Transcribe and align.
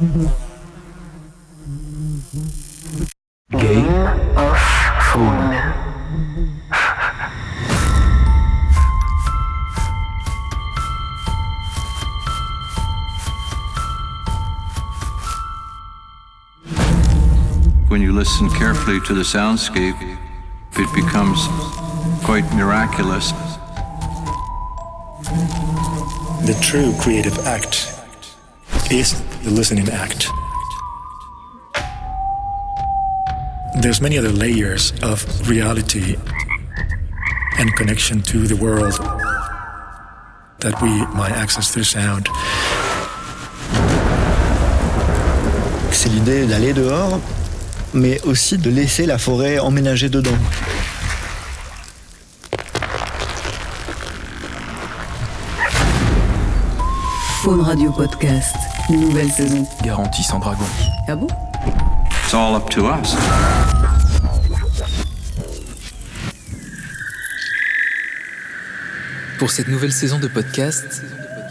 Game 0.00 0.08
of 4.34 4.56
Phone. 5.12 5.52
When 17.88 18.00
you 18.00 18.14
listen 18.14 18.48
carefully 18.48 19.00
to 19.00 19.12
the 19.12 19.20
soundscape, 19.20 20.00
it 20.78 20.94
becomes 20.94 21.46
quite 22.24 22.50
miraculous. 22.54 23.32
The 26.46 26.58
true 26.62 26.94
creative 26.98 27.38
act 27.40 27.89
is 28.90 29.20
the 29.44 29.50
listening 29.50 29.88
act. 29.88 30.28
There's 33.80 34.00
many 34.00 34.18
other 34.18 34.32
layers 34.32 34.92
of 35.02 35.24
reality 35.48 36.16
and 37.58 37.74
connection 37.76 38.20
to 38.22 38.46
the 38.48 38.56
world 38.56 38.94
that 40.58 40.80
we 40.82 40.90
might 41.16 41.32
access 41.32 41.70
through 41.70 41.84
sound. 41.84 42.28
C'est 45.92 46.08
l'idée 46.08 46.46
d'aller 46.46 46.72
dehors, 46.72 47.20
mais 47.94 48.20
aussi 48.22 48.58
de 48.58 48.70
laisser 48.70 49.06
la 49.06 49.18
forêt 49.18 49.58
emménager 49.60 50.08
dedans. 50.08 50.38
Faune 57.42 57.62
Radio 57.62 57.90
Podcast, 57.92 58.56
nouvelle 58.96 59.30
saison. 59.30 59.66
Garantie 59.82 60.22
sans 60.22 60.38
dragon. 60.38 60.64
Ah 61.08 61.16
bon? 61.16 61.28
It's 62.24 62.34
all 62.34 62.54
up 62.54 62.68
to 62.70 62.86
us. 62.86 63.16
Pour 69.38 69.50
cette 69.50 69.68
nouvelle 69.68 69.92
saison 69.92 70.18
de 70.18 70.28
podcast, 70.28 71.02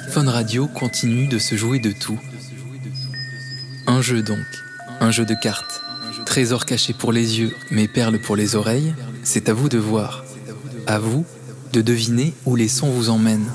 Fun 0.09 0.29
Radio 0.29 0.67
continue 0.67 1.27
de 1.27 1.39
se 1.39 1.55
jouer 1.55 1.79
de 1.79 1.91
tout. 1.91 2.19
Un 3.87 4.01
jeu 4.01 4.21
donc, 4.21 4.45
un 4.99 5.11
jeu 5.11 5.25
de 5.25 5.33
cartes. 5.33 5.81
Trésor 6.25 6.65
caché 6.65 6.93
pour 6.93 7.11
les 7.11 7.39
yeux, 7.39 7.55
mais 7.71 7.87
perles 7.87 8.19
pour 8.19 8.35
les 8.35 8.55
oreilles, 8.55 8.93
c'est 9.23 9.49
à 9.49 9.53
vous 9.53 9.69
de 9.69 9.77
voir. 9.77 10.23
À 10.87 10.99
vous 10.99 11.25
de 11.73 11.81
deviner 11.81 12.33
où 12.45 12.55
les 12.55 12.67
sons 12.67 12.89
vous 12.89 13.09
emmènent. 13.09 13.49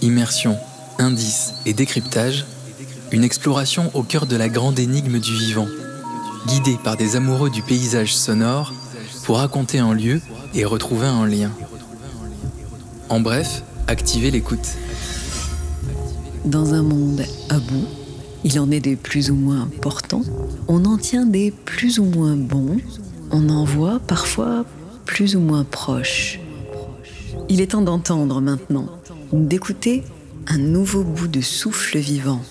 Immersion, 0.00 0.58
indices 0.98 1.54
et 1.66 1.72
décryptage, 1.72 2.46
une 3.12 3.24
exploration 3.24 3.90
au 3.94 4.02
cœur 4.02 4.26
de 4.26 4.36
la 4.36 4.48
grande 4.48 4.78
énigme 4.78 5.18
du 5.18 5.32
vivant, 5.32 5.68
guidée 6.46 6.78
par 6.82 6.96
des 6.96 7.16
amoureux 7.16 7.50
du 7.50 7.62
paysage 7.62 8.14
sonore 8.14 8.72
pour 9.24 9.38
raconter 9.38 9.78
un 9.78 9.94
lieu 9.94 10.20
et 10.54 10.64
retrouver 10.64 11.06
un 11.06 11.26
lien. 11.26 11.50
En 13.08 13.20
bref, 13.20 13.62
activez 13.86 14.30
l'écoute. 14.30 14.76
Dans 16.44 16.74
un 16.74 16.82
monde 16.82 17.22
à 17.48 17.58
bout, 17.58 17.86
il 18.44 18.60
en 18.60 18.70
est 18.70 18.80
des 18.80 18.96
plus 18.96 19.30
ou 19.30 19.34
moins 19.34 19.62
importants, 19.62 20.22
on 20.68 20.84
en 20.84 20.96
tient 20.96 21.26
des 21.26 21.50
plus 21.50 21.98
ou 21.98 22.04
moins 22.04 22.36
bons, 22.36 22.78
on 23.30 23.48
en 23.48 23.64
voit 23.64 23.98
parfois 24.00 24.64
plus 25.04 25.36
ou 25.36 25.40
moins 25.40 25.64
proches. 25.64 26.40
Il 27.48 27.60
est 27.60 27.68
temps 27.68 27.82
d'entendre 27.82 28.40
maintenant, 28.40 28.86
d'écouter 29.32 30.04
un 30.48 30.58
nouveau 30.58 31.04
bout 31.04 31.28
de 31.28 31.40
souffle 31.40 31.98
vivant. 31.98 32.42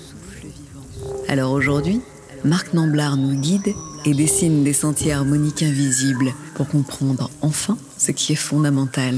Alors 1.28 1.52
aujourd'hui, 1.52 2.02
Marc 2.46 2.74
Namblard 2.74 3.18
nous 3.18 3.40
guide 3.40 3.74
et 4.06 4.14
dessine 4.14 4.64
des 4.64 4.74
sentiers 4.74 5.14
harmoniques 5.14 5.64
invisibles 5.64 6.32
pour 6.56 6.68
comprendre 6.68 7.30
enfin 7.42 7.78
ce 7.98 8.12
qui 8.12 8.34
est 8.34 8.36
fondamental. 8.36 9.16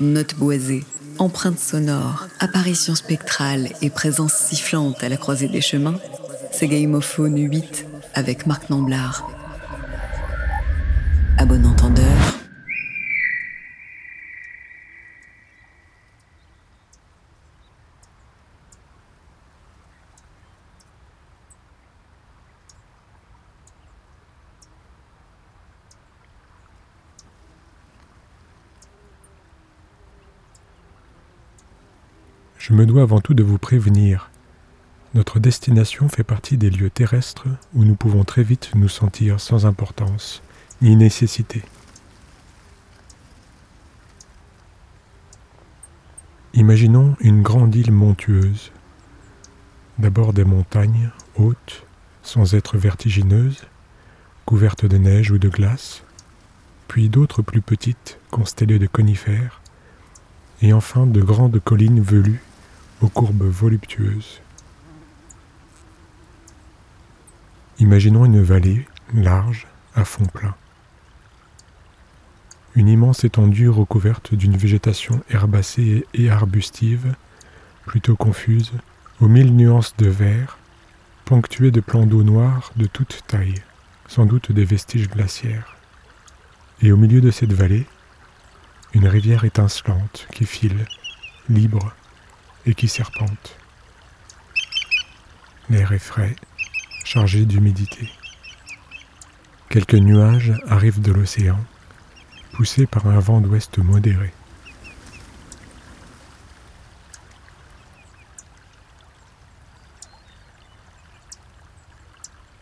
Notes 0.00 0.34
boisées, 0.34 0.84
empreintes 1.18 1.60
sonores, 1.60 2.26
apparitions 2.40 2.96
spectrales 2.96 3.68
et 3.80 3.90
présence 3.90 4.34
sifflante 4.34 5.02
à 5.04 5.08
la 5.08 5.16
croisée 5.16 5.48
des 5.48 5.60
chemins, 5.60 5.98
c'est 6.50 6.66
Game 6.66 6.94
of 6.94 7.04
Phone 7.04 7.38
8 7.38 7.86
avec 8.14 8.46
Marc 8.46 8.70
Namblard. 8.70 9.30
À 11.38 11.44
bon 11.44 11.64
entendeur. 11.64 12.32
Je 32.72 32.76
me 32.78 32.86
dois 32.86 33.02
avant 33.02 33.20
tout 33.20 33.34
de 33.34 33.42
vous 33.42 33.58
prévenir. 33.58 34.30
Notre 35.12 35.38
destination 35.38 36.08
fait 36.08 36.24
partie 36.24 36.56
des 36.56 36.70
lieux 36.70 36.88
terrestres 36.88 37.44
où 37.74 37.84
nous 37.84 37.96
pouvons 37.96 38.24
très 38.24 38.42
vite 38.42 38.70
nous 38.74 38.88
sentir 38.88 39.40
sans 39.40 39.66
importance 39.66 40.42
ni 40.80 40.96
nécessité. 40.96 41.60
Imaginons 46.54 47.14
une 47.20 47.42
grande 47.42 47.74
île 47.74 47.92
montueuse. 47.92 48.72
D'abord 49.98 50.32
des 50.32 50.46
montagnes 50.46 51.10
hautes, 51.36 51.84
sans 52.22 52.54
être 52.54 52.78
vertigineuses, 52.78 53.66
couvertes 54.46 54.86
de 54.86 54.96
neige 54.96 55.30
ou 55.30 55.36
de 55.36 55.50
glace, 55.50 56.04
puis 56.88 57.10
d'autres 57.10 57.42
plus 57.42 57.60
petites, 57.60 58.18
constellées 58.30 58.78
de 58.78 58.86
conifères, 58.86 59.60
et 60.62 60.72
enfin 60.72 61.06
de 61.06 61.20
grandes 61.20 61.60
collines 61.62 62.00
velues 62.00 62.40
aux 63.02 63.08
courbes 63.08 63.42
voluptueuses. 63.42 64.40
Imaginons 67.80 68.24
une 68.24 68.42
vallée 68.42 68.86
large 69.12 69.66
à 69.94 70.04
fond 70.04 70.26
plat. 70.26 70.56
Une 72.74 72.88
immense 72.88 73.24
étendue 73.24 73.68
recouverte 73.68 74.34
d'une 74.34 74.56
végétation 74.56 75.22
herbacée 75.28 76.06
et 76.14 76.30
arbustive, 76.30 77.14
plutôt 77.86 78.16
confuse, 78.16 78.72
aux 79.20 79.28
mille 79.28 79.54
nuances 79.54 79.96
de 79.96 80.08
vert, 80.08 80.58
ponctuée 81.24 81.70
de 81.70 81.80
plans 81.80 82.06
d'eau 82.06 82.22
noirs 82.22 82.72
de 82.76 82.86
toute 82.86 83.24
taille, 83.26 83.62
sans 84.06 84.26
doute 84.26 84.52
des 84.52 84.64
vestiges 84.64 85.08
glaciaires. 85.08 85.76
Et 86.80 86.92
au 86.92 86.96
milieu 86.96 87.20
de 87.20 87.30
cette 87.30 87.52
vallée, 87.52 87.86
une 88.94 89.08
rivière 89.08 89.44
étincelante 89.44 90.26
qui 90.32 90.46
file, 90.46 90.86
libre, 91.48 91.94
et 92.66 92.74
qui 92.74 92.88
serpente. 92.88 93.56
L'air 95.70 95.92
est 95.92 95.98
frais, 95.98 96.36
chargé 97.04 97.44
d'humidité. 97.44 98.08
Quelques 99.68 99.94
nuages 99.94 100.52
arrivent 100.68 101.00
de 101.00 101.12
l'océan, 101.12 101.58
poussés 102.52 102.86
par 102.86 103.06
un 103.06 103.18
vent 103.18 103.40
d'ouest 103.40 103.78
modéré. 103.78 104.32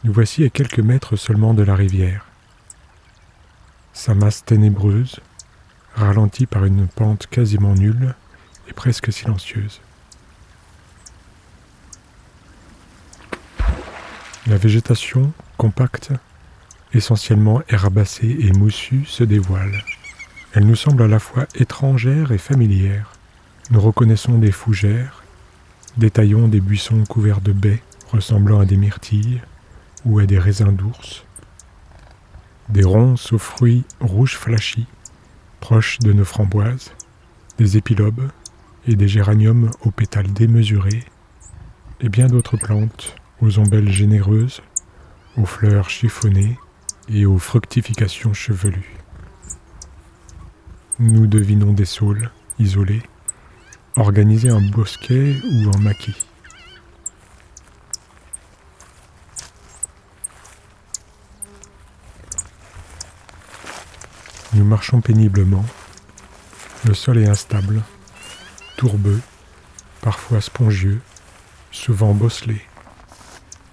Nous 0.05 0.12
voici 0.12 0.44
à 0.44 0.50
quelques 0.50 0.78
mètres 0.78 1.17
seulement 1.17 1.53
de 1.53 1.62
la 1.62 1.75
rivière. 1.75 2.25
Sa 3.93 4.15
masse 4.15 4.44
ténébreuse, 4.44 5.21
ralentie 5.94 6.47
par 6.47 6.65
une 6.65 6.88
pente 6.88 7.27
quasiment 7.27 7.75
nulle 7.75 8.15
et 8.69 8.72
presque 8.72 9.12
silencieuse. 9.12 9.81
La 14.50 14.56
végétation, 14.56 15.32
compacte, 15.58 16.11
essentiellement 16.93 17.62
herbacée 17.69 18.37
et 18.41 18.50
moussue, 18.50 19.05
se 19.06 19.23
dévoile. 19.23 19.85
Elle 20.52 20.67
nous 20.67 20.75
semble 20.75 21.05
à 21.05 21.06
la 21.06 21.20
fois 21.20 21.47
étrangère 21.55 22.32
et 22.32 22.38
familière. 22.38 23.12
Nous 23.70 23.81
reconnaissons 23.81 24.38
des 24.38 24.50
fougères, 24.50 25.23
détaillons 25.99 26.49
des 26.49 26.61
buissons 26.61 27.05
couverts 27.05 27.41
de 27.41 27.52
baies 27.52 27.81
ressemblant 28.11 28.58
à 28.58 28.64
des 28.64 28.76
myrtilles 28.76 29.41
ou 30.05 30.19
à 30.19 30.26
des 30.26 30.41
raisins 30.41 30.75
d'ours, 30.75 31.25
des 32.70 32.82
ronces 32.82 33.32
aux 33.32 33.38
fruits 33.38 33.85
rouges 34.00 34.37
flashy, 34.37 34.88
proches 35.61 36.00
de 36.00 36.12
nos 36.12 36.25
framboises, 36.25 36.91
des 37.56 37.76
épilobes 37.76 38.29
et 38.88 38.97
des 38.97 39.06
géraniums 39.06 39.70
aux 39.82 39.93
pétales 39.93 40.32
démesurés, 40.32 41.05
et 42.00 42.08
bien 42.08 42.26
d'autres 42.26 42.56
plantes 42.56 43.14
aux 43.40 43.58
ombelles 43.58 43.90
généreuses, 43.90 44.62
aux 45.37 45.46
fleurs 45.46 45.90
chiffonnées 45.90 46.58
et 47.08 47.26
aux 47.26 47.38
fructifications 47.38 48.32
chevelues. 48.32 48.96
Nous 50.98 51.26
devinons 51.26 51.72
des 51.72 51.87
saules, 51.87 52.31
isolés, 52.58 53.02
organisés 53.96 54.50
en 54.50 54.60
bosquet 54.60 55.37
ou 55.44 55.70
en 55.70 55.78
maquis. 55.78 56.26
Nous 64.52 64.64
marchons 64.64 65.00
péniblement. 65.00 65.64
Le 66.84 66.92
sol 66.92 67.19
est 67.19 67.28
instable, 67.28 67.82
tourbeux, 68.76 69.20
parfois 70.00 70.40
spongieux, 70.40 71.00
souvent 71.70 72.14
bosselé. 72.14 72.60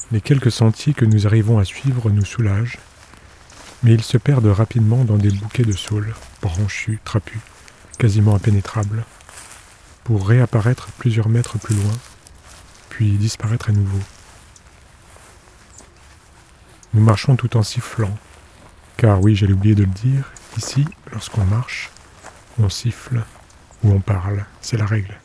Les 0.10 0.22
quelques 0.22 0.52
sentiers 0.52 0.94
que 0.94 1.04
nous 1.04 1.28
arrivons 1.28 1.60
à 1.60 1.66
suivre 1.66 2.10
nous 2.10 2.24
soulagent, 2.24 2.78
mais 3.84 3.94
ils 3.94 4.04
se 4.04 4.18
perdent 4.18 4.46
rapidement 4.46 5.04
dans 5.04 5.18
des 5.18 5.32
bouquets 5.32 5.66
de 5.66 5.74
saules, 5.74 6.16
branchus, 6.42 7.00
trapus, 7.04 7.42
quasiment 7.98 8.36
impénétrables, 8.36 9.04
pour 10.06 10.26
réapparaître 10.26 10.88
plusieurs 10.98 11.28
mètres 11.28 11.58
plus 11.60 11.76
loin, 11.76 11.94
puis 12.90 13.12
disparaître 13.18 13.70
à 13.70 13.74
nouveau. 13.74 14.00
Nous 16.94 17.02
marchons 17.04 17.36
tout 17.36 17.58
en 17.58 17.64
sifflant, 17.64 18.18
car 18.96 19.22
oui, 19.22 19.36
j'allais 19.36 19.54
oublier 19.54 19.76
de 19.76 19.84
le 19.84 19.90
dire, 19.90 20.32
ici, 20.58 20.86
lorsqu'on 21.12 21.44
marche, 21.44 21.92
on 22.60 22.70
siffle 22.70 23.24
ou 23.84 23.92
on 23.92 24.00
parle, 24.00 24.46
c'est 24.62 24.78
la 24.78 24.86
règle. 24.86 25.20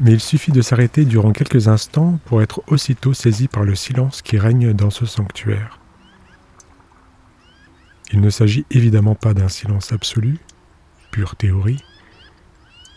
Mais 0.00 0.12
il 0.12 0.20
suffit 0.20 0.52
de 0.52 0.62
s'arrêter 0.62 1.04
durant 1.04 1.32
quelques 1.32 1.66
instants 1.66 2.20
pour 2.24 2.40
être 2.40 2.62
aussitôt 2.68 3.14
saisi 3.14 3.48
par 3.48 3.64
le 3.64 3.74
silence 3.74 4.22
qui 4.22 4.38
règne 4.38 4.72
dans 4.72 4.90
ce 4.90 5.06
sanctuaire. 5.06 5.80
Il 8.12 8.20
ne 8.20 8.30
s'agit 8.30 8.64
évidemment 8.70 9.14
pas 9.14 9.34
d'un 9.34 9.48
silence 9.48 9.92
absolu, 9.92 10.38
pure 11.10 11.36
théorie, 11.36 11.82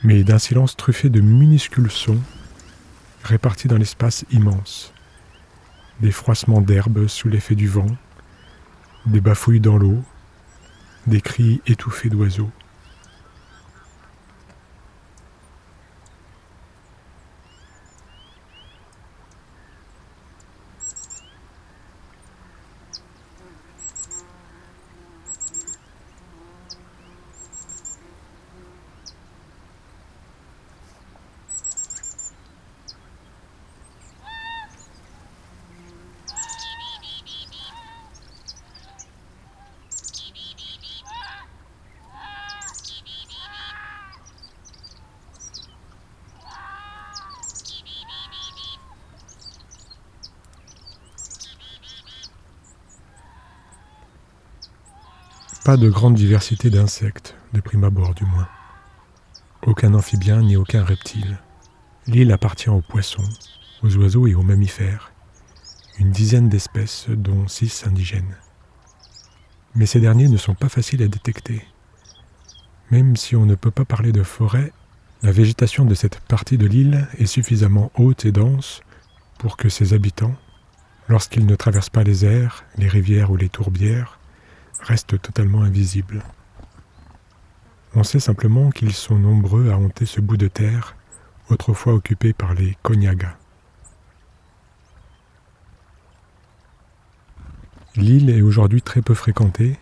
mais 0.04 0.24
d'un 0.24 0.40
silence 0.40 0.78
truffé 0.78 1.10
de 1.10 1.22
minuscules 1.22 1.92
sons 1.92 2.22
répartis 3.24 3.68
dans 3.68 3.78
l'espace 3.78 4.26
immense. 4.32 4.94
Des 6.00 6.12
froissements 6.12 6.62
d'herbes 6.62 7.08
sous 7.08 7.30
l'effet 7.30 7.56
du 7.56 7.68
vent, 7.68 7.88
des 9.06 9.22
bafouilles 9.22 9.60
dans 9.60 9.78
l'eau, 9.78 10.04
des 11.08 11.22
cris 11.22 11.62
étouffés 11.68 12.10
d'oiseaux. 12.10 12.52
Pas 55.64 55.78
de 55.78 55.92
grande 55.92 56.16
diversité 56.16 56.72
d'insectes, 56.72 57.36
de 57.54 57.62
prime 57.62 57.84
abord 57.84 58.16
du 58.16 58.26
moins. 58.26 58.48
Aucun 59.62 59.94
amphibien 59.94 60.42
ni 60.42 60.56
aucun 60.56 60.84
reptile. 60.84 61.38
L'île 62.08 62.32
appartient 62.32 62.72
aux 62.72 62.82
poissons, 62.82 63.30
aux 63.84 63.96
oiseaux 63.98 64.26
et 64.26 64.34
aux 64.34 64.42
mammifères. 64.42 65.12
Une 66.00 66.10
dizaine 66.10 66.50
d'espèces, 66.50 67.06
dont 67.10 67.48
six 67.48 67.86
indigènes. 67.86 68.36
Mais 69.76 69.86
ces 69.86 70.00
derniers 70.00 70.30
ne 70.30 70.38
sont 70.38 70.56
pas 70.56 70.68
faciles 70.68 71.04
à 71.04 71.08
détecter. 71.08 71.64
Même 72.90 73.16
si 73.16 73.36
on 73.36 73.46
ne 73.46 73.54
peut 73.54 73.70
pas 73.70 73.86
parler 73.86 74.12
de 74.12 74.24
forêt, 74.24 74.74
la 75.22 75.32
végétation 75.32 75.86
de 75.86 75.94
cette 75.94 76.22
partie 76.22 76.58
de 76.58 76.66
l'île 76.66 77.08
est 77.20 77.28
suffisamment 77.28 77.92
haute 77.94 78.26
et 78.26 78.32
dense 78.32 78.82
pour 79.38 79.58
que 79.58 79.70
ses 79.70 79.94
habitants, 79.94 80.36
lorsqu'ils 81.08 81.46
ne 81.46 81.56
traversent 81.56 81.92
pas 81.92 82.04
les 82.04 82.26
airs, 82.26 82.64
les 82.80 82.88
rivières 82.88 83.30
ou 83.30 83.36
les 83.36 83.50
tourbières, 83.50 84.18
restent 84.82 85.22
totalement 85.22 85.62
invisibles. 85.62 86.24
On 87.94 88.04
sait 88.04 88.20
simplement 88.20 88.70
qu'ils 88.70 88.94
sont 88.94 89.20
nombreux 89.20 89.70
à 89.70 89.78
hanter 89.78 90.06
ce 90.06 90.22
bout 90.22 90.38
de 90.38 90.48
terre, 90.48 90.96
autrefois 91.50 91.94
occupé 91.94 92.34
par 92.34 92.54
les 92.54 92.78
Konyaga. 92.82 93.38
L'île 97.98 98.30
est 98.30 98.42
aujourd'hui 98.42 98.82
très 98.82 99.02
peu 99.02 99.14
fréquentée, 99.14 99.78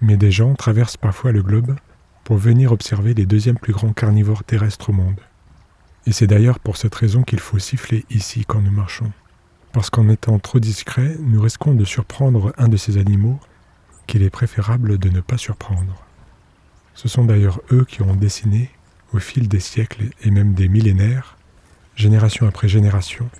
mais 0.00 0.16
des 0.16 0.30
gens 0.30 0.54
traversent 0.54 0.96
parfois 0.96 1.32
le 1.32 1.42
globe 1.42 1.76
pour 2.24 2.38
venir 2.38 2.72
observer 2.72 3.12
les 3.12 3.26
deuxièmes 3.26 3.58
plus 3.58 3.74
grands 3.74 3.92
carnivores 3.92 4.44
terrestres 4.44 4.88
au 4.88 4.92
monde. 4.94 5.20
Et 6.06 6.12
c'est 6.12 6.26
d'ailleurs 6.26 6.58
pour 6.58 6.78
cette 6.78 6.94
raison 6.94 7.22
qu'il 7.22 7.40
faut 7.40 7.58
siffler 7.58 8.06
ici 8.08 8.46
quand 8.46 8.62
nous 8.62 8.70
marchons. 8.70 9.12
Parce 9.72 9.90
qu'en 9.90 10.08
étant 10.08 10.38
trop 10.38 10.58
discret, 10.58 11.16
nous 11.20 11.42
risquons 11.42 11.74
de 11.74 11.84
surprendre 11.84 12.54
un 12.56 12.68
de 12.68 12.78
ces 12.78 12.96
animaux 12.96 13.38
qu'il 14.10 14.24
est 14.24 14.30
préférable 14.30 14.98
de 14.98 15.08
ne 15.08 15.20
pas 15.20 15.38
surprendre. 15.38 16.04
Ce 16.94 17.06
sont 17.06 17.24
d'ailleurs 17.24 17.60
eux 17.70 17.84
qui 17.84 18.02
ont 18.02 18.16
dessiné, 18.16 18.68
au 19.12 19.20
fil 19.20 19.46
des 19.46 19.60
siècles 19.60 20.06
et 20.22 20.32
même 20.32 20.52
des 20.52 20.68
millénaires, 20.68 21.36
génération 21.94 22.48
après 22.48 22.66
génération, 22.66 23.30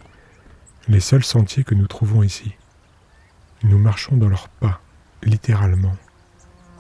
les 0.87 1.01
seuls 1.01 1.25
sentiers 1.25 1.65
que 1.65 1.75
nous 1.75 1.89
trouvons 1.89 2.23
ici. 2.23 2.53
Nous 3.65 3.79
marchons 3.79 4.17
dans 4.17 4.29
leurs 4.29 4.49
pas, 4.49 4.81
littéralement, 5.25 5.97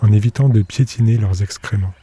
en 0.02 0.12
évitant 0.12 0.48
de 0.48 0.62
piétiner 0.62 1.16
leurs 1.16 1.42
excréments. 1.42 1.94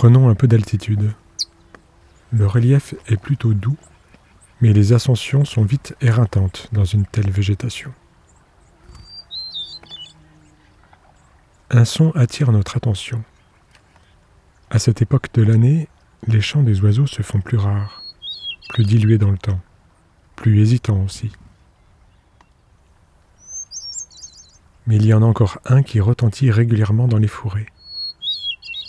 Prenons 0.00 0.30
un 0.30 0.34
peu 0.34 0.48
d'altitude. 0.48 1.12
Le 2.32 2.46
relief 2.46 2.94
est 3.08 3.18
plutôt 3.18 3.52
doux, 3.52 3.76
mais 4.62 4.72
les 4.72 4.94
ascensions 4.94 5.44
sont 5.44 5.62
vite 5.62 5.94
éreintantes 6.00 6.70
dans 6.72 6.86
une 6.86 7.04
telle 7.04 7.30
végétation. 7.30 7.92
Un 11.68 11.84
son 11.84 12.12
attire 12.12 12.50
notre 12.50 12.78
attention. 12.78 13.22
À 14.70 14.78
cette 14.78 15.02
époque 15.02 15.34
de 15.34 15.42
l'année, 15.42 15.86
les 16.26 16.40
chants 16.40 16.62
des 16.62 16.80
oiseaux 16.80 17.06
se 17.06 17.20
font 17.20 17.42
plus 17.42 17.58
rares, 17.58 18.02
plus 18.70 18.84
dilués 18.86 19.18
dans 19.18 19.30
le 19.30 19.36
temps, 19.36 19.60
plus 20.34 20.62
hésitants 20.62 21.04
aussi. 21.04 21.30
Mais 24.86 24.96
il 24.96 25.04
y 25.04 25.12
en 25.12 25.22
a 25.22 25.26
encore 25.26 25.58
un 25.66 25.82
qui 25.82 26.00
retentit 26.00 26.50
régulièrement 26.50 27.06
dans 27.06 27.18
les 27.18 27.28
fourrés 27.28 27.66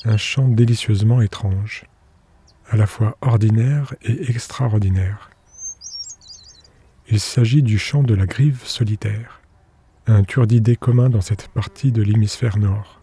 un 0.06 0.18
chant 0.18 0.48
délicieusement 0.48 1.22
étrange, 1.22 1.84
à 2.70 2.76
la 2.76 2.88
fois 2.88 3.18
ordinaire 3.22 3.94
et 4.02 4.30
extraordinaire. 4.32 5.30
Il 7.08 7.20
s'agit 7.20 7.62
du 7.62 7.78
chant 7.78 8.02
de 8.02 8.16
la 8.16 8.26
grive 8.26 8.64
solitaire, 8.66 9.42
un 10.08 10.24
turdidé 10.24 10.76
commun 10.76 11.10
dans 11.10 11.22
cette 11.22 11.50
partie 11.50 11.92
de 11.92 12.02
l'hémisphère 12.02 12.58
nord. 12.58 13.00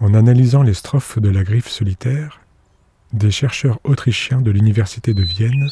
En 0.00 0.14
analysant 0.14 0.62
les 0.62 0.74
strophes 0.74 1.18
de 1.18 1.28
la 1.28 1.42
griffe 1.42 1.68
solitaire, 1.68 2.45
des 3.16 3.30
chercheurs 3.30 3.80
autrichiens 3.84 4.42
de 4.42 4.50
l'Université 4.50 5.14
de 5.14 5.22
Vienne 5.22 5.68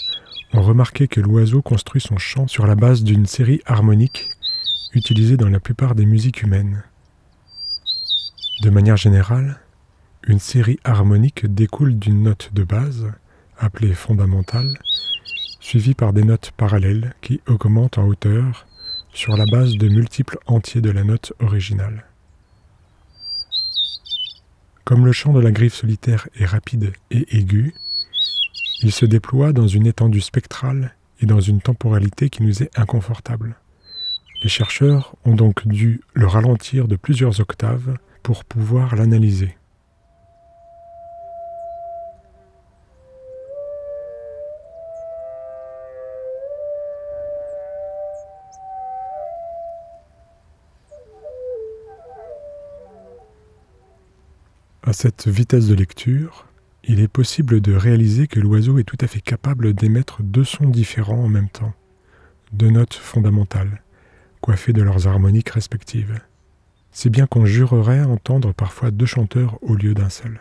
ont 0.54 0.62
remarqué 0.62 1.08
que 1.08 1.20
l'oiseau 1.20 1.60
construit 1.60 2.00
son 2.00 2.16
chant 2.16 2.46
sur 2.46 2.66
la 2.66 2.74
base 2.74 3.02
d'une 3.02 3.26
série 3.26 3.60
harmonique 3.66 4.30
utilisée 4.94 5.36
dans 5.36 5.48
la 5.48 5.60
plupart 5.60 5.94
des 5.94 6.06
musiques 6.06 6.42
humaines. 6.42 6.84
De 8.62 8.70
manière 8.70 8.96
générale, 8.96 9.60
une 10.26 10.38
série 10.38 10.78
harmonique 10.84 11.46
découle 11.46 11.98
d'une 11.98 12.22
note 12.22 12.50
de 12.54 12.64
base, 12.64 13.12
appelée 13.58 13.92
fondamentale, 13.92 14.78
suivie 15.60 15.94
par 15.94 16.12
des 16.12 16.24
notes 16.24 16.52
parallèles 16.56 17.14
qui 17.20 17.40
augmentent 17.46 17.98
en 17.98 18.06
hauteur 18.06 18.66
sur 19.12 19.36
la 19.36 19.44
base 19.44 19.76
de 19.76 19.88
multiples 19.88 20.38
entiers 20.46 20.80
de 20.80 20.90
la 20.90 21.04
note 21.04 21.32
originale. 21.40 22.06
Comme 24.84 25.06
le 25.06 25.12
chant 25.12 25.32
de 25.32 25.40
la 25.40 25.50
griffe 25.50 25.74
solitaire 25.74 26.28
est 26.36 26.44
rapide 26.44 26.92
et 27.10 27.38
aigu, 27.38 27.74
il 28.82 28.92
se 28.92 29.06
déploie 29.06 29.52
dans 29.52 29.66
une 29.66 29.86
étendue 29.86 30.20
spectrale 30.20 30.94
et 31.20 31.26
dans 31.26 31.40
une 31.40 31.62
temporalité 31.62 32.28
qui 32.28 32.42
nous 32.42 32.62
est 32.62 32.78
inconfortable. 32.78 33.56
Les 34.42 34.50
chercheurs 34.50 35.16
ont 35.24 35.34
donc 35.34 35.66
dû 35.66 36.02
le 36.12 36.26
ralentir 36.26 36.86
de 36.86 36.96
plusieurs 36.96 37.40
octaves 37.40 37.96
pour 38.22 38.44
pouvoir 38.44 38.94
l'analyser. 38.94 39.56
Cette 54.94 55.26
vitesse 55.26 55.66
de 55.66 55.74
lecture, 55.74 56.46
il 56.84 57.00
est 57.00 57.08
possible 57.08 57.60
de 57.60 57.74
réaliser 57.74 58.28
que 58.28 58.38
l'oiseau 58.38 58.78
est 58.78 58.84
tout 58.84 58.96
à 59.00 59.06
fait 59.06 59.20
capable 59.20 59.74
d'émettre 59.74 60.22
deux 60.22 60.44
sons 60.44 60.68
différents 60.68 61.24
en 61.24 61.28
même 61.28 61.48
temps, 61.48 61.74
deux 62.52 62.70
notes 62.70 62.94
fondamentales, 62.94 63.82
coiffées 64.40 64.72
de 64.72 64.82
leurs 64.82 65.08
harmoniques 65.08 65.50
respectives. 65.50 66.20
Si 66.92 67.10
bien 67.10 67.26
qu'on 67.26 67.44
jurerait 67.44 68.02
entendre 68.02 68.54
parfois 68.54 68.92
deux 68.92 69.06
chanteurs 69.06 69.58
au 69.62 69.74
lieu 69.74 69.94
d'un 69.94 70.08
seul. 70.08 70.40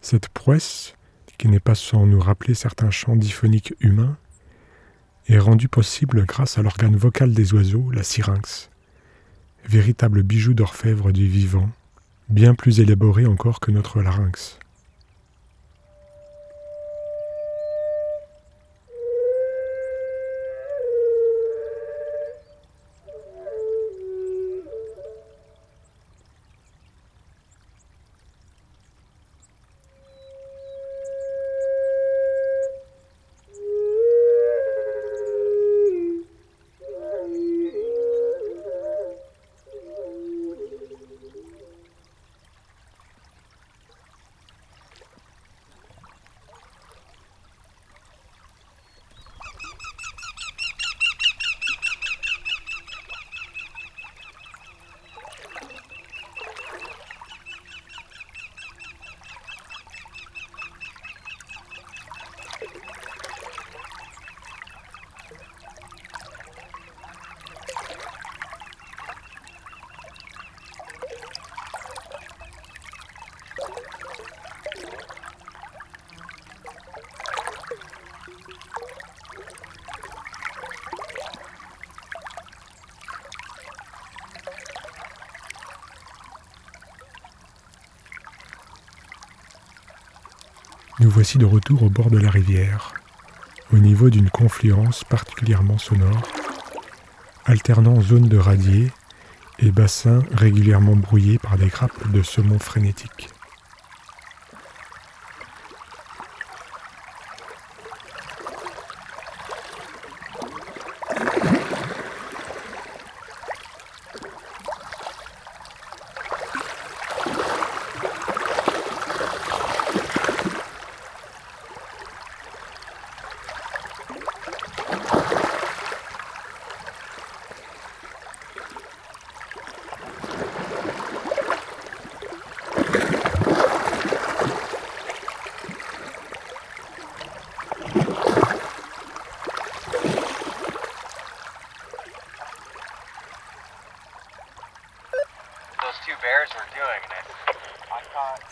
Cette 0.00 0.28
prouesse, 0.28 0.94
qui 1.40 1.48
n'est 1.48 1.58
pas 1.58 1.74
sans 1.74 2.04
nous 2.04 2.20
rappeler 2.20 2.52
certains 2.52 2.90
chants 2.90 3.16
diphoniques 3.16 3.72
humains, 3.80 4.18
est 5.26 5.38
rendue 5.38 5.68
possible 5.68 6.26
grâce 6.26 6.58
à 6.58 6.62
l'organe 6.62 6.96
vocal 6.96 7.32
des 7.32 7.54
oiseaux, 7.54 7.90
la 7.92 8.02
syrinx, 8.02 8.68
véritable 9.66 10.22
bijou 10.22 10.52
d'orfèvre 10.52 11.12
du 11.12 11.26
vivant, 11.26 11.70
bien 12.28 12.54
plus 12.54 12.80
élaboré 12.80 13.24
encore 13.24 13.58
que 13.58 13.70
notre 13.70 14.02
larynx. 14.02 14.59
Nous 91.00 91.08
voici 91.08 91.38
de 91.38 91.46
retour 91.46 91.82
au 91.82 91.88
bord 91.88 92.10
de 92.10 92.18
la 92.18 92.28
rivière, 92.28 92.92
au 93.72 93.78
niveau 93.78 94.10
d'une 94.10 94.28
confluence 94.28 95.02
particulièrement 95.02 95.78
sonore, 95.78 96.20
alternant 97.46 98.02
zones 98.02 98.28
de 98.28 98.36
radier 98.36 98.92
et 99.60 99.70
bassins 99.70 100.22
régulièrement 100.30 100.96
brouillés 100.96 101.38
par 101.38 101.56
des 101.56 101.68
grappes 101.68 102.12
de 102.12 102.22
saumon 102.22 102.58
frénétiques. 102.58 103.30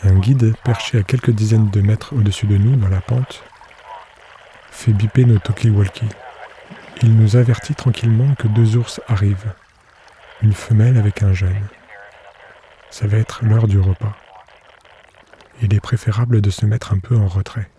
Un 0.03 0.15
guide 0.19 0.55
perché 0.63 0.97
à 0.99 1.03
quelques 1.03 1.31
dizaines 1.31 1.69
de 1.69 1.81
mètres 1.81 2.13
au-dessus 2.15 2.47
de 2.47 2.57
nous, 2.57 2.75
dans 2.75 2.87
la 2.87 3.01
pente, 3.01 3.43
fait 4.71 4.91
biper 4.91 5.25
nos 5.25 5.39
talkie-walkie. 5.39 6.07
Il 7.01 7.15
nous 7.15 7.37
avertit 7.37 7.75
tranquillement 7.75 8.35
que 8.35 8.49
deux 8.49 8.75
ours 8.75 8.99
arrivent, 9.07 9.53
une 10.41 10.51
femelle 10.51 10.97
avec 10.97 11.23
un 11.23 11.31
jeune. 11.31 11.67
Ça 12.89 13.07
va 13.07 13.17
être 13.17 13.45
l'heure 13.45 13.67
du 13.67 13.79
repas. 13.79 14.17
Il 15.61 15.73
est 15.73 15.79
préférable 15.79 16.41
de 16.41 16.49
se 16.49 16.65
mettre 16.65 16.91
un 16.91 16.99
peu 16.99 17.15
en 17.15 17.27
retrait. 17.27 17.69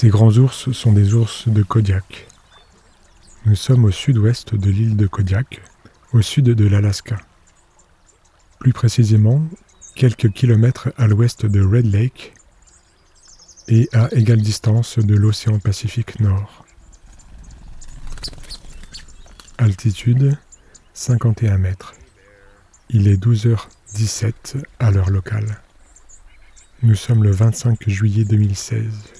Ces 0.00 0.10
grands 0.10 0.38
ours 0.38 0.70
sont 0.70 0.92
des 0.92 1.14
ours 1.14 1.48
de 1.48 1.64
Kodiak. 1.64 2.28
Nous 3.46 3.56
sommes 3.56 3.84
au 3.84 3.90
sud-ouest 3.90 4.54
de 4.54 4.70
l'île 4.70 4.96
de 4.96 5.08
Kodiak, 5.08 5.60
au 6.12 6.22
sud 6.22 6.44
de 6.44 6.68
l'Alaska. 6.68 7.16
Plus 8.60 8.72
précisément, 8.72 9.42
quelques 9.96 10.30
kilomètres 10.30 10.92
à 10.98 11.08
l'ouest 11.08 11.46
de 11.46 11.60
Red 11.60 11.92
Lake 11.92 12.32
et 13.66 13.88
à 13.92 14.08
égale 14.14 14.40
distance 14.40 15.00
de 15.00 15.16
l'océan 15.16 15.58
Pacifique 15.58 16.20
Nord. 16.20 16.64
Altitude 19.58 20.38
51 20.94 21.58
mètres. 21.58 21.94
Il 22.88 23.08
est 23.08 23.20
12h17 23.20 24.62
à 24.78 24.92
l'heure 24.92 25.10
locale. 25.10 25.60
Nous 26.84 26.94
sommes 26.94 27.24
le 27.24 27.32
25 27.32 27.88
juillet 27.88 28.24
2016. 28.24 29.17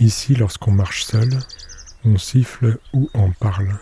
Ici, 0.00 0.36
lorsqu'on 0.36 0.70
marche 0.70 1.02
seul, 1.02 1.40
on 2.04 2.18
siffle 2.18 2.78
ou 2.92 3.10
en 3.14 3.32
parle. 3.32 3.76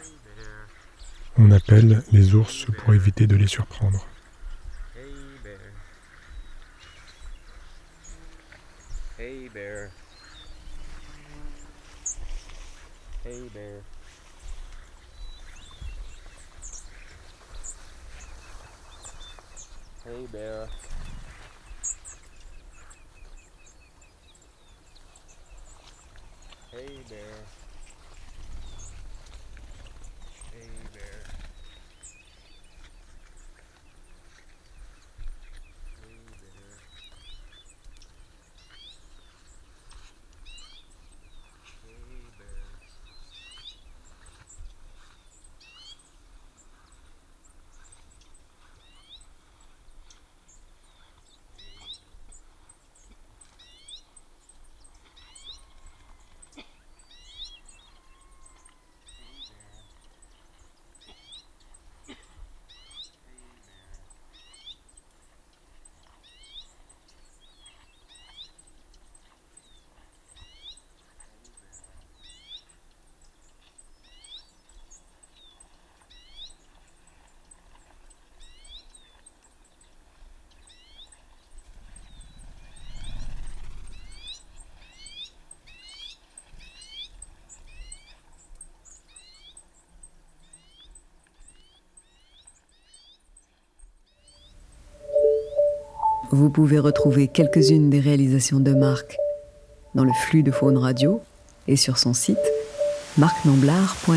On 1.37 1.50
appelle 1.50 2.02
les 2.11 2.35
ours 2.35 2.64
pour 2.78 2.94
éviter 2.94 3.26
de 3.26 3.37
les 3.37 3.46
surprendre. 3.46 4.06
Hey 9.18 9.50
bear. 20.32 20.85
Hey 26.76 27.00
bear. 27.09 27.65
Vous 96.38 96.50
pouvez 96.50 96.78
retrouver 96.78 97.28
quelques-unes 97.28 97.88
des 97.88 97.99
réalisations 97.99 98.60
de 98.60 98.75
Marc 98.75 99.16
dans 99.94 100.04
le 100.04 100.12
flux 100.12 100.42
de 100.42 100.50
Faune 100.50 100.76
Radio 100.76 101.22
et 101.66 101.76
sur 101.76 101.96
son 101.96 102.12
site 102.12 102.36
marcnamblard.fr. 103.16 104.12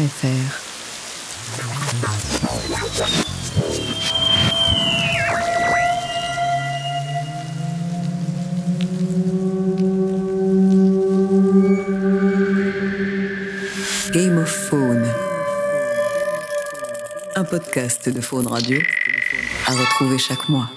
Game 14.12 14.38
of 14.39 14.49
Faune. 14.49 15.08
Un 17.36 17.45
podcast 17.45 18.10
de 18.10 18.19
Faune 18.19 18.47
Radio 18.47 18.77
à 19.67 19.71
retrouver 19.71 20.17
chaque 20.17 20.49
mois. 20.49 20.69